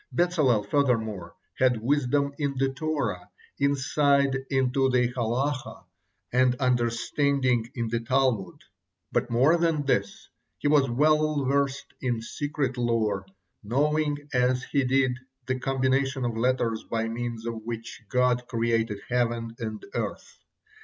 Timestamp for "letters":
16.35-16.83